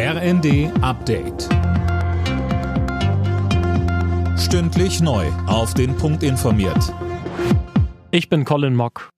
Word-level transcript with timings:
RND 0.00 0.70
Update. 0.80 1.48
Stündlich 4.38 5.00
neu. 5.00 5.26
Auf 5.48 5.74
den 5.74 5.96
Punkt 5.96 6.22
informiert. 6.22 6.94
Ich 8.12 8.28
bin 8.28 8.44
Colin 8.44 8.76
Mock. 8.76 9.08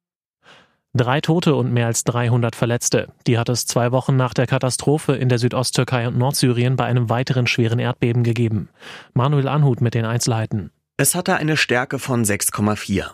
Drei 0.95 1.21
Tote 1.21 1.55
und 1.55 1.71
mehr 1.71 1.85
als 1.85 2.05
300 2.05 2.57
Verletzte. 2.57 3.13
Die 3.27 3.37
hat 3.37 3.51
es 3.51 3.67
zwei 3.67 3.93
Wochen 3.93 4.17
nach 4.17 4.33
der 4.33 4.47
Katastrophe 4.47 5.13
in 5.17 5.29
der 5.29 5.39
Südosttürkei 5.39 6.09
und 6.09 6.17
Nordsyrien 6.17 6.77
bei 6.77 6.87
einem 6.87 7.11
weiteren 7.11 7.47
schweren 7.47 7.79
Erdbeben 7.79 8.23
gegeben. 8.23 8.71
Manuel 9.13 9.49
Anhut 9.49 9.83
mit 9.83 9.93
den 9.93 10.07
Einzelheiten. 10.07 10.71
Es 10.97 11.15
hatte 11.15 11.37
eine 11.37 11.59
Stärke 11.59 11.99
von 11.99 12.25
6,4. 12.25 13.05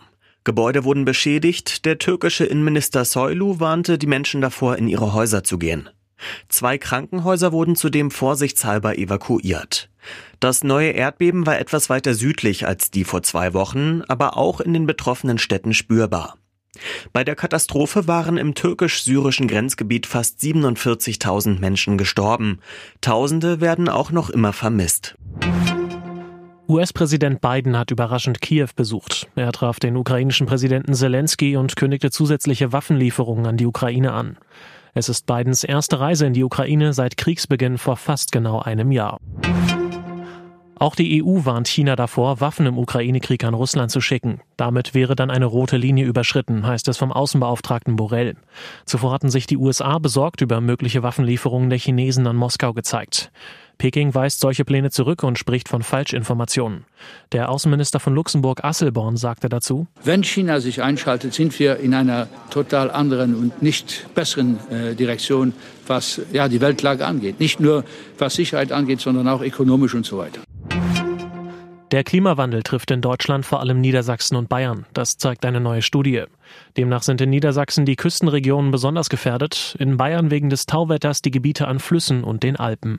Gebäude 0.45 0.85
wurden 0.85 1.05
beschädigt. 1.05 1.85
Der 1.85 1.99
türkische 1.99 2.45
Innenminister 2.45 3.05
Soylu 3.05 3.59
warnte 3.59 3.99
die 3.99 4.07
Menschen 4.07 4.41
davor, 4.41 4.77
in 4.77 4.87
ihre 4.87 5.15
Häuser 5.15 5.43
zu 5.43 5.59
gehen. 5.59 5.89
Zwei 6.49 6.79
Krankenhäuser 6.79 7.53
wurden 7.53 7.77
zudem 7.77 8.11
vorsichtshalber 8.11 8.99
evakuiert. 8.99 9.91
Das 10.41 10.65
neue 10.65 10.91
Erdbeben 10.91 11.47
war 11.47 11.59
etwas 11.59 11.91
weiter 11.91 12.15
südlich 12.15 12.67
als 12.67 12.91
die 12.91 13.05
vor 13.05 13.23
zwei 13.23 13.55
Wochen, 13.55 14.03
aber 14.09 14.37
auch 14.37 14.61
in 14.61 14.73
den 14.73 14.87
betroffenen 14.87 15.39
Städten 15.39 15.75
spürbar. 15.75 16.37
Bei 17.13 17.25
der 17.25 17.35
Katastrophe 17.35 18.07
waren 18.07 18.37
im 18.37 18.55
türkisch-syrischen 18.55 19.49
Grenzgebiet 19.49 20.07
fast 20.07 20.41
47.000 20.41 21.59
Menschen 21.59 21.97
gestorben. 21.99 22.61
Tausende 23.01 23.61
werden 23.61 23.89
auch 23.89 24.11
noch 24.11 24.31
immer 24.31 24.53
vermisst. 24.53 25.17
US-Präsident 26.69 27.41
Biden 27.41 27.79
hat 27.79 27.93
überraschend 27.93 28.41
Kiew 28.41 28.69
besucht. 28.75 29.29
Er 29.37 29.53
traf 29.53 29.79
den 29.79 29.97
ukrainischen 29.97 30.47
Präsidenten 30.47 30.95
Zelensky 30.95 31.57
und 31.57 31.77
kündigte 31.77 32.11
zusätzliche 32.11 32.73
Waffenlieferungen 32.73 33.47
an 33.47 33.57
die 33.57 33.67
Ukraine 33.67 34.13
an. 34.13 34.37
Es 34.99 35.11
ist 35.11 35.27
Bidens 35.27 35.63
erste 35.63 36.01
Reise 36.01 36.25
in 36.25 36.33
die 36.33 36.43
Ukraine 36.43 36.95
seit 36.95 37.19
Kriegsbeginn 37.19 37.77
vor 37.77 37.99
fast 37.99 38.33
genau 38.33 38.61
einem 38.61 38.91
Jahr. 38.91 39.21
Auch 40.79 40.95
die 40.95 41.23
EU 41.23 41.45
warnt 41.45 41.69
China 41.69 41.97
davor, 41.97 42.41
Waffen 42.41 42.65
im 42.65 42.79
Ukraine-Krieg 42.79 43.45
an 43.45 43.53
Russland 43.53 43.91
zu 43.91 44.01
schicken. 44.01 44.41
Damit 44.57 44.95
wäre 44.95 45.15
dann 45.15 45.31
eine 45.31 45.45
rote 45.45 45.77
Linie 45.77 46.07
überschritten, 46.07 46.67
heißt 46.67 46.89
es 46.89 46.97
vom 46.97 47.13
Außenbeauftragten 47.13 47.97
Borrell. 47.97 48.37
Zuvor 48.87 49.13
hatten 49.13 49.29
sich 49.29 49.47
die 49.47 49.59
USA 49.59 49.99
besorgt 49.99 50.41
über 50.41 50.63
mögliche 50.63 51.03
Waffenlieferungen 51.03 51.69
der 51.69 51.79
Chinesen 51.79 52.27
an 52.27 52.37
Moskau 52.37 52.73
gezeigt. 52.73 53.31
Peking 53.79 54.15
weist 54.15 54.41
solche 54.41 54.65
Pläne 54.65 54.91
zurück 54.91 55.23
und 55.23 55.39
spricht 55.39 55.69
von 55.69 55.83
Falschinformationen. 55.83 56.85
Der 57.33 57.51
Außenminister 57.51 58.01
von 58.01 58.15
Luxemburg 58.15 58.65
Asselborn 58.65 59.17
sagte 59.17 59.49
dazu, 59.49 59.87
Wenn 60.03 60.25
China 60.25 60.61
sich 60.61 60.83
einschaltet, 60.83 61.35
sind 61.35 61.59
wir 61.59 61.77
in 61.77 61.93
einer 61.95 62.29
total 62.51 62.91
anderen 62.91 63.35
und 63.35 63.63
nicht 63.63 64.07
besseren 64.15 64.59
äh, 64.71 64.95
Direktion, 64.95 65.53
was 65.87 66.21
ja, 66.33 66.49
die 66.49 66.61
Weltlage 66.61 67.05
angeht. 67.05 67.39
Nicht 67.39 67.61
nur 67.61 67.85
was 68.19 68.35
Sicherheit 68.35 68.73
angeht, 68.73 69.01
sondern 69.01 69.29
auch 69.29 69.43
ökonomisch 69.43 69.95
und 69.95 70.07
so 70.07 70.19
weiter. 70.19 70.41
Der 71.93 72.03
Klimawandel 72.03 72.65
trifft 72.65 72.91
in 72.91 73.01
Deutschland 73.01 73.47
vor 73.47 73.61
allem 73.61 73.81
Niedersachsen 73.81 74.37
und 74.37 74.49
Bayern. 74.49 74.87
Das 74.93 75.19
zeigt 75.19 75.47
eine 75.47 75.61
neue 75.61 75.83
Studie. 75.83 76.25
Demnach 76.77 77.03
sind 77.03 77.21
in 77.21 77.31
Niedersachsen 77.31 77.85
die 77.85 77.95
Küstenregionen 77.95 78.73
besonders 78.73 79.09
gefährdet, 79.09 79.77
in 79.79 79.97
Bayern 79.97 80.33
wegen 80.33 80.51
des 80.51 80.67
Tauwetters 80.67 81.23
die 81.23 81.31
Gebiete 81.31 81.69
an 81.69 81.79
Flüssen 81.79 82.25
und 82.25 82.43
den 82.43 82.57
Alpen. 82.57 82.99